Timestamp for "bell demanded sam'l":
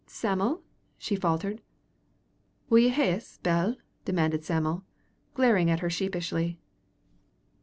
3.43-4.83